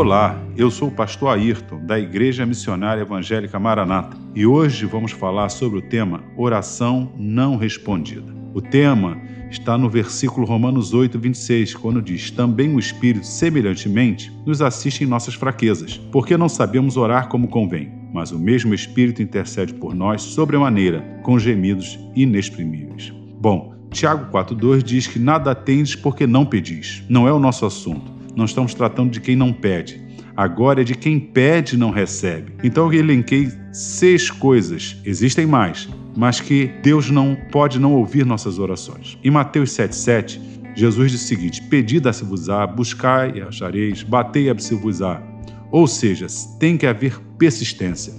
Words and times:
Olá, 0.00 0.42
eu 0.56 0.70
sou 0.70 0.88
o 0.88 0.90
pastor 0.90 1.28
Ayrton, 1.28 1.84
da 1.84 2.00
Igreja 2.00 2.46
Missionária 2.46 3.02
Evangélica 3.02 3.60
Maranata, 3.60 4.16
e 4.34 4.46
hoje 4.46 4.86
vamos 4.86 5.12
falar 5.12 5.50
sobre 5.50 5.78
o 5.78 5.82
tema 5.82 6.24
Oração 6.38 7.12
Não 7.18 7.54
Respondida. 7.54 8.34
O 8.54 8.62
tema 8.62 9.20
está 9.50 9.76
no 9.76 9.90
versículo 9.90 10.46
Romanos 10.46 10.94
8, 10.94 11.18
26, 11.18 11.74
quando 11.74 12.00
diz: 12.00 12.30
Também 12.30 12.74
o 12.74 12.78
Espírito, 12.78 13.26
semelhantemente, 13.26 14.32
nos 14.46 14.62
assiste 14.62 15.04
em 15.04 15.06
nossas 15.06 15.34
fraquezas, 15.34 15.98
porque 16.10 16.34
não 16.34 16.48
sabemos 16.48 16.96
orar 16.96 17.28
como 17.28 17.46
convém, 17.46 17.92
mas 18.10 18.32
o 18.32 18.38
mesmo 18.38 18.72
Espírito 18.72 19.22
intercede 19.22 19.74
por 19.74 19.94
nós 19.94 20.22
sobremaneira, 20.22 21.02
com 21.22 21.38
gemidos 21.38 21.98
inexprimíveis. 22.16 23.12
Bom, 23.38 23.74
Tiago 23.90 24.32
4,2 24.32 24.82
diz 24.82 25.06
que 25.06 25.18
nada 25.18 25.54
tendes 25.54 25.94
porque 25.94 26.26
não 26.26 26.46
pedis. 26.46 27.04
Não 27.06 27.28
é 27.28 27.32
o 27.32 27.38
nosso 27.38 27.66
assunto. 27.66 28.19
Não 28.40 28.46
estamos 28.46 28.72
tratando 28.72 29.10
de 29.10 29.20
quem 29.20 29.36
não 29.36 29.52
pede. 29.52 30.00
Agora 30.34 30.80
é 30.80 30.84
de 30.84 30.94
quem 30.94 31.20
pede 31.20 31.76
não 31.76 31.90
recebe. 31.90 32.54
Então 32.64 32.90
eu 32.90 33.00
elenquei 33.00 33.52
seis 33.70 34.30
coisas, 34.30 34.96
existem 35.04 35.44
mais, 35.44 35.86
mas 36.16 36.40
que 36.40 36.70
Deus 36.82 37.10
não 37.10 37.36
pode 37.52 37.78
não 37.78 37.92
ouvir 37.92 38.24
nossas 38.24 38.58
orações. 38.58 39.18
Em 39.22 39.30
Mateus 39.30 39.72
7,7, 39.72 40.40
Jesus 40.74 41.12
disse 41.12 41.24
o 41.24 41.28
seguinte: 41.28 41.62
Pedi, 41.64 42.00
dá-se-vos-á, 42.00 42.66
buscai 42.66 43.32
e 43.36 43.42
achareis, 43.42 44.02
batei 44.02 44.50
e 44.50 44.58
se-vos-á. 44.58 45.22
Ou 45.70 45.86
seja, 45.86 46.26
tem 46.58 46.78
que 46.78 46.86
haver 46.86 47.20
persistência. 47.36 48.14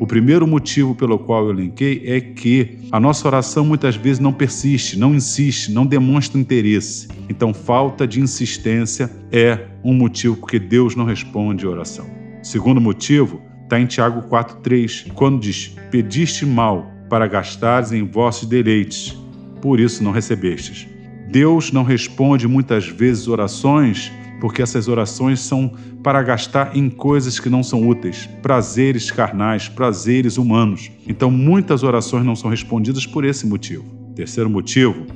O 0.00 0.06
primeiro 0.06 0.46
motivo 0.46 0.94
pelo 0.94 1.18
qual 1.18 1.44
eu 1.44 1.50
elenquei 1.50 2.02
é 2.06 2.20
que 2.20 2.78
a 2.92 3.00
nossa 3.00 3.26
oração 3.26 3.64
muitas 3.64 3.96
vezes 3.96 4.20
não 4.20 4.32
persiste, 4.32 4.96
não 4.96 5.12
insiste, 5.12 5.72
não 5.72 5.84
demonstra 5.84 6.40
interesse. 6.40 7.08
Então, 7.28 7.52
falta 7.52 8.06
de 8.06 8.20
insistência 8.20 9.10
é 9.32 9.66
um 9.82 9.92
motivo 9.92 10.36
porque 10.36 10.58
Deus 10.58 10.94
não 10.94 11.04
responde 11.04 11.66
a 11.66 11.70
oração. 11.70 12.06
Segundo 12.42 12.80
motivo 12.80 13.42
está 13.64 13.80
em 13.80 13.86
Tiago 13.86 14.22
4,3, 14.28 15.12
quando 15.14 15.40
diz: 15.40 15.74
Pediste 15.90 16.46
mal 16.46 16.88
para 17.10 17.26
gastares 17.26 17.90
em 17.90 18.06
vossos 18.06 18.48
deleites, 18.48 19.18
por 19.60 19.80
isso 19.80 20.04
não 20.04 20.12
recebestes. 20.12 20.86
Deus 21.28 21.72
não 21.72 21.82
responde 21.82 22.46
muitas 22.46 22.86
vezes 22.86 23.26
orações 23.26 24.12
porque 24.40 24.62
essas 24.62 24.88
orações 24.88 25.40
são 25.40 25.72
para 26.02 26.22
gastar 26.22 26.76
em 26.76 26.88
coisas 26.88 27.40
que 27.40 27.48
não 27.48 27.62
são 27.62 27.88
úteis, 27.88 28.28
prazeres 28.42 29.10
carnais, 29.10 29.68
prazeres 29.68 30.36
humanos. 30.36 30.90
Então, 31.06 31.30
muitas 31.30 31.82
orações 31.82 32.24
não 32.24 32.36
são 32.36 32.50
respondidas 32.50 33.06
por 33.06 33.24
esse 33.24 33.46
motivo. 33.46 33.84
Terceiro 34.14 34.48
motivo 34.48 35.06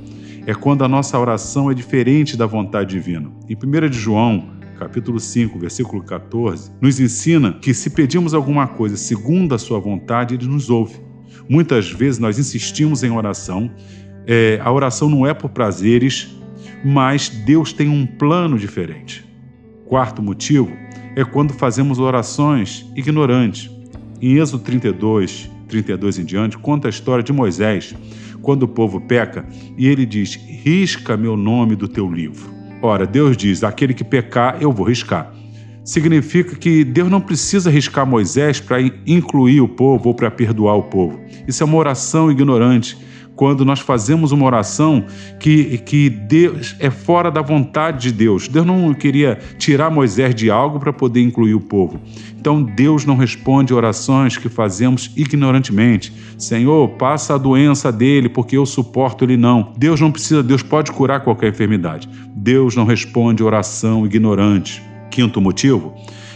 é 0.45 0.53
quando 0.53 0.83
a 0.83 0.87
nossa 0.87 1.17
oração 1.17 1.71
é 1.71 1.73
diferente 1.73 2.35
da 2.35 2.45
vontade 2.45 2.89
divina. 2.89 3.31
Em 3.49 3.55
1 3.55 3.89
de 3.89 3.97
João, 3.97 4.51
capítulo 4.77 5.19
5, 5.19 5.57
versículo 5.57 6.03
14, 6.03 6.71
nos 6.81 6.99
ensina 6.99 7.53
que 7.53 7.73
se 7.73 7.89
pedimos 7.89 8.33
alguma 8.33 8.67
coisa 8.67 8.97
segundo 8.97 9.55
a 9.55 9.57
sua 9.57 9.79
vontade, 9.79 10.35
ele 10.35 10.47
nos 10.47 10.69
ouve. 10.69 10.99
Muitas 11.47 11.89
vezes 11.89 12.19
nós 12.19 12.37
insistimos 12.37 13.03
em 13.03 13.11
oração, 13.11 13.71
é, 14.25 14.59
a 14.61 14.71
oração 14.71 15.09
não 15.09 15.25
é 15.25 15.33
por 15.33 15.49
prazeres, 15.49 16.29
mas 16.83 17.29
Deus 17.29 17.71
tem 17.71 17.87
um 17.87 18.05
plano 18.05 18.57
diferente. 18.57 19.25
Quarto 19.85 20.21
motivo 20.21 20.71
é 21.15 21.23
quando 21.23 21.53
fazemos 21.53 21.99
orações 21.99 22.85
ignorantes. 22.95 23.69
Em 24.21 24.37
Êxodo 24.37 24.63
32, 24.63 25.49
32 25.67 26.19
em 26.19 26.25
diante, 26.25 26.57
conta 26.57 26.87
a 26.87 26.89
história 26.89 27.23
de 27.23 27.31
Moisés, 27.31 27.95
quando 28.41 28.63
o 28.63 28.67
povo 28.67 28.99
peca, 29.01 29.45
e 29.77 29.87
ele 29.87 30.05
diz: 30.05 30.35
Risca 30.35 31.15
meu 31.15 31.37
nome 31.37 31.75
do 31.75 31.87
teu 31.87 32.11
livro. 32.11 32.51
Ora, 32.81 33.05
Deus 33.05 33.37
diz: 33.37 33.63
Aquele 33.63 33.93
que 33.93 34.03
pecar, 34.03 34.57
eu 34.61 34.71
vou 34.71 34.85
riscar. 34.85 35.33
Significa 35.83 36.55
que 36.55 36.83
Deus 36.83 37.09
não 37.09 37.19
precisa 37.19 37.69
riscar 37.69 38.05
Moisés 38.05 38.59
para 38.59 38.81
incluir 39.05 39.59
o 39.59 39.67
povo 39.67 40.09
ou 40.09 40.15
para 40.15 40.31
perdoar 40.31 40.77
o 40.77 40.83
povo. 40.83 41.19
Isso 41.45 41.61
é 41.61 41.65
uma 41.65 41.77
oração 41.77 42.31
ignorante 42.31 42.97
quando 43.35 43.65
nós 43.65 43.79
fazemos 43.79 44.31
uma 44.31 44.45
oração 44.45 45.05
que, 45.39 45.77
que 45.79 46.09
Deus 46.09 46.75
é 46.79 46.89
fora 46.89 47.31
da 47.31 47.41
vontade 47.41 48.09
de 48.09 48.11
Deus. 48.11 48.47
Deus 48.47 48.65
não 48.65 48.93
queria 48.93 49.39
tirar 49.57 49.89
Moisés 49.89 50.35
de 50.35 50.49
algo 50.51 50.79
para 50.79 50.93
poder 50.93 51.21
incluir 51.21 51.55
o 51.55 51.59
povo. 51.59 51.99
Então 52.39 52.61
Deus 52.61 53.05
não 53.05 53.15
responde 53.15 53.73
orações 53.73 54.37
que 54.37 54.49
fazemos 54.49 55.11
ignorantemente. 55.15 56.13
Senhor, 56.37 56.89
passa 56.89 57.35
a 57.35 57.37
doença 57.37 57.91
dele 57.91 58.29
porque 58.29 58.57
eu 58.57 58.65
suporto 58.65 59.23
ele 59.23 59.37
não. 59.37 59.73
Deus 59.77 59.99
não 59.99 60.11
precisa, 60.11 60.43
Deus 60.43 60.61
pode 60.61 60.91
curar 60.91 61.21
qualquer 61.21 61.49
enfermidade. 61.49 62.09
Deus 62.35 62.75
não 62.75 62.85
responde 62.85 63.43
oração 63.43 64.05
ignorante. 64.05 64.81
Quinto 65.09 65.39
motivo 65.39 65.93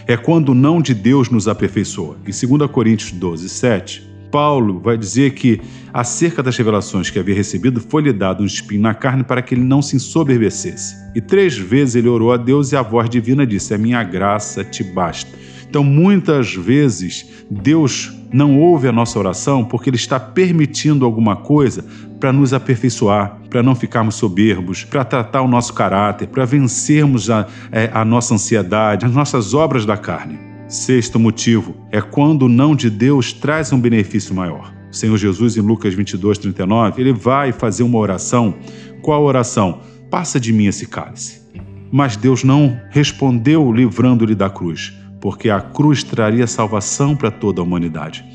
é 0.07 0.15
quando 0.15 0.49
o 0.49 0.55
não 0.55 0.81
de 0.81 0.93
Deus 0.93 1.29
nos 1.29 1.47
aperfeiçoa. 1.47 2.15
Em 2.25 2.57
2 2.57 2.71
Coríntios 2.71 3.11
12, 3.11 3.49
7, 3.49 4.07
Paulo 4.37 4.79
vai 4.79 4.95
dizer 4.95 5.31
que, 5.31 5.59
acerca 5.91 6.43
das 6.43 6.55
revelações 6.55 7.09
que 7.09 7.17
havia 7.17 7.33
recebido, 7.33 7.81
foi-lhe 7.81 8.13
dado 8.13 8.43
um 8.43 8.45
espinho 8.45 8.83
na 8.83 8.93
carne 8.93 9.23
para 9.23 9.41
que 9.41 9.55
ele 9.55 9.63
não 9.63 9.81
se 9.81 9.95
ensoberbecesse. 9.95 10.95
E 11.15 11.19
três 11.19 11.57
vezes 11.57 11.95
ele 11.95 12.07
orou 12.07 12.31
a 12.31 12.37
Deus 12.37 12.71
e 12.71 12.75
a 12.75 12.83
voz 12.83 13.09
divina 13.09 13.47
disse: 13.47 13.73
A 13.73 13.79
minha 13.79 14.03
graça 14.03 14.63
te 14.63 14.83
basta. 14.83 15.31
Então, 15.67 15.83
muitas 15.83 16.53
vezes, 16.53 17.25
Deus 17.49 18.15
não 18.31 18.59
ouve 18.59 18.87
a 18.87 18.91
nossa 18.91 19.17
oração 19.17 19.65
porque 19.65 19.89
Ele 19.89 19.97
está 19.97 20.19
permitindo 20.19 21.03
alguma 21.03 21.35
coisa 21.35 21.83
para 22.19 22.31
nos 22.31 22.53
aperfeiçoar, 22.53 23.39
para 23.49 23.63
não 23.63 23.73
ficarmos 23.73 24.13
soberbos, 24.13 24.83
para 24.83 25.03
tratar 25.03 25.41
o 25.41 25.47
nosso 25.47 25.73
caráter, 25.73 26.27
para 26.27 26.45
vencermos 26.45 27.31
a, 27.31 27.47
é, 27.71 27.89
a 27.91 28.05
nossa 28.05 28.35
ansiedade, 28.35 29.03
as 29.03 29.11
nossas 29.11 29.55
obras 29.55 29.83
da 29.83 29.97
carne. 29.97 30.46
Sexto 30.67 31.17
motivo 31.17 31.77
é 31.93 32.01
quando 32.01 32.43
o 32.43 32.49
não 32.49 32.75
de 32.75 32.89
Deus 32.89 33.31
traz 33.31 33.71
um 33.71 33.79
benefício 33.79 34.35
maior. 34.35 34.73
O 34.91 34.93
Senhor 34.93 35.17
Jesus, 35.17 35.55
em 35.55 35.61
Lucas 35.61 35.93
22, 35.93 36.37
39, 36.39 37.01
ele 37.01 37.13
vai 37.13 37.53
fazer 37.53 37.83
uma 37.83 37.97
oração. 37.97 38.53
Qual 39.01 39.23
oração? 39.23 39.79
Passa 40.11 40.37
de 40.37 40.51
mim 40.51 40.65
esse 40.65 40.85
cálice. 40.85 41.41
Mas 41.89 42.17
Deus 42.17 42.43
não 42.43 42.77
respondeu 42.89 43.71
livrando-lhe 43.71 44.35
da 44.35 44.49
cruz, 44.49 44.93
porque 45.21 45.49
a 45.49 45.61
cruz 45.61 46.03
traria 46.03 46.45
salvação 46.45 47.15
para 47.15 47.31
toda 47.31 47.61
a 47.61 47.63
humanidade. 47.63 48.25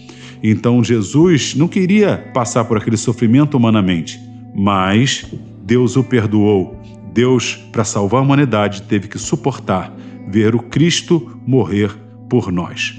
Então 0.43 0.83
Jesus 0.83 1.55
não 1.55 1.69
queria 1.69 2.31
passar 2.33 2.65
por 2.65 2.79
aquele 2.79 2.97
sofrimento 2.97 3.59
humanamente, 3.59 4.19
mas 4.55 5.27
Deus 5.63 5.97
o 5.97 6.03
perdoou. 6.03 6.81
Deus, 7.13 7.57
para 7.71 7.85
salvar 7.85 8.21
a 8.21 8.25
humanidade, 8.25 8.83
teve 8.83 9.07
que 9.07 9.19
suportar 9.19 9.95
ver 10.29 10.55
o 10.55 10.63
Cristo 10.63 11.39
morrer 11.47 12.02
por 12.33 12.51
nós. 12.51 12.99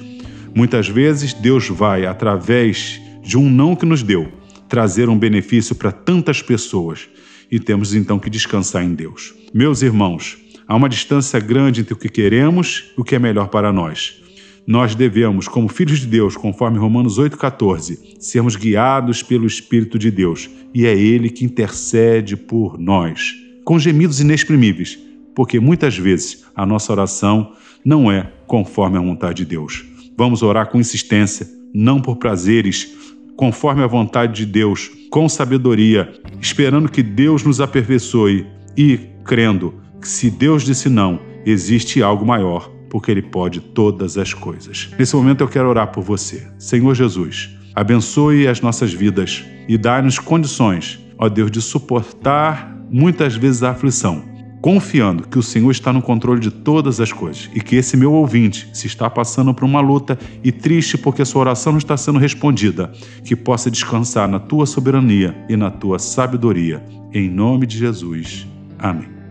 Muitas 0.53 0.87
vezes 0.87 1.33
Deus 1.33 1.67
vai, 1.67 2.05
através 2.05 3.01
de 3.23 3.35
um 3.35 3.49
não 3.49 3.75
que 3.75 3.83
nos 3.83 4.03
deu, 4.03 4.31
trazer 4.69 5.09
um 5.09 5.17
benefício 5.17 5.73
para 5.73 5.91
tantas 5.91 6.39
pessoas 6.39 7.09
e 7.49 7.59
temos 7.59 7.95
então 7.95 8.19
que 8.19 8.29
descansar 8.29 8.83
em 8.83 8.93
Deus. 8.93 9.33
Meus 9.51 9.81
irmãos, 9.81 10.37
há 10.67 10.75
uma 10.75 10.87
distância 10.87 11.39
grande 11.39 11.81
entre 11.81 11.95
o 11.95 11.97
que 11.97 12.09
queremos 12.09 12.91
e 12.95 13.01
o 13.01 13.03
que 13.03 13.15
é 13.15 13.19
melhor 13.19 13.47
para 13.47 13.73
nós. 13.73 14.21
Nós 14.67 14.93
devemos, 14.93 15.47
como 15.47 15.67
filhos 15.67 16.01
de 16.01 16.05
Deus, 16.05 16.37
conforme 16.37 16.77
Romanos 16.77 17.17
8,14, 17.17 17.97
sermos 18.19 18.55
guiados 18.55 19.23
pelo 19.23 19.47
Espírito 19.47 19.97
de 19.97 20.11
Deus 20.11 20.47
e 20.75 20.85
é 20.85 20.95
Ele 20.95 21.31
que 21.31 21.43
intercede 21.43 22.37
por 22.37 22.77
nós, 22.77 23.33
com 23.65 23.79
gemidos 23.79 24.19
inexprimíveis, 24.19 24.99
porque 25.35 25.59
muitas 25.59 25.97
vezes 25.97 26.45
a 26.55 26.65
nossa 26.65 26.91
oração 26.91 27.53
não 27.83 28.11
é 28.11 28.31
conforme 28.47 28.97
a 28.97 29.01
vontade 29.01 29.37
de 29.37 29.45
Deus. 29.45 29.83
Vamos 30.17 30.41
orar 30.41 30.69
com 30.69 30.79
insistência, 30.79 31.47
não 31.73 31.99
por 31.99 32.17
prazeres, 32.17 32.93
conforme 33.35 33.83
a 33.83 33.87
vontade 33.87 34.33
de 34.33 34.45
Deus, 34.45 34.91
com 35.09 35.27
sabedoria, 35.27 36.11
esperando 36.39 36.89
que 36.89 37.01
Deus 37.01 37.43
nos 37.43 37.59
aperfeiçoe 37.59 38.45
e 38.77 38.99
crendo 39.25 39.73
que 39.99 40.07
se 40.07 40.29
Deus 40.29 40.63
disse 40.63 40.89
não, 40.89 41.19
existe 41.45 42.01
algo 42.03 42.25
maior, 42.25 42.69
porque 42.89 43.09
Ele 43.09 43.21
pode 43.21 43.59
todas 43.59 44.17
as 44.17 44.33
coisas. 44.33 44.89
Nesse 44.97 45.15
momento 45.15 45.41
eu 45.41 45.47
quero 45.47 45.67
orar 45.67 45.91
por 45.91 46.03
você. 46.03 46.47
Senhor 46.59 46.93
Jesus, 46.93 47.49
abençoe 47.73 48.47
as 48.47 48.61
nossas 48.61 48.93
vidas 48.93 49.43
e 49.67 49.77
dá-nos 49.77 50.19
condições, 50.19 50.99
ó 51.17 51.27
Deus, 51.27 51.49
de 51.49 51.61
suportar 51.61 52.77
muitas 52.91 53.35
vezes 53.35 53.63
a 53.63 53.71
aflição 53.71 54.32
confiando 54.63 55.27
que 55.27 55.37
o 55.37 55.43
Senhor 55.43 55.69
está 55.71 55.91
no 55.91 56.01
controle 56.01 56.39
de 56.39 56.49
todas 56.49 57.01
as 57.01 57.11
coisas 57.11 57.49
e 57.53 57.59
que 57.59 57.75
esse 57.75 57.97
meu 57.97 58.13
ouvinte, 58.13 58.69
se 58.71 58.87
está 58.87 59.09
passando 59.09 59.53
por 59.53 59.65
uma 59.65 59.81
luta 59.81 60.17
e 60.41 60.53
triste 60.53 60.97
porque 60.97 61.25
sua 61.25 61.41
oração 61.41 61.73
não 61.73 61.79
está 61.79 61.97
sendo 61.97 62.17
respondida, 62.17 62.89
que 63.25 63.35
possa 63.35 63.69
descansar 63.69 64.25
na 64.25 64.39
tua 64.39 64.65
soberania 64.65 65.35
e 65.49 65.57
na 65.57 65.69
tua 65.69 65.99
sabedoria. 65.99 66.81
Em 67.13 67.29
nome 67.29 67.67
de 67.67 67.77
Jesus. 67.77 68.47
Amém. 68.79 69.22